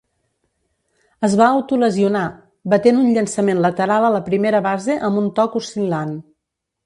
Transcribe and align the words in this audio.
Es 1.27 1.35
va 1.41 1.49
autolesionar, 1.57 2.23
batent 2.73 2.97
un 3.03 3.11
llançament 3.17 3.61
lateral 3.67 4.07
a 4.07 4.11
la 4.17 4.23
primera 4.31 4.65
base 4.69 4.95
amb 5.09 5.23
un 5.25 5.31
toc 5.41 5.59
oscil·lant. 5.63 6.17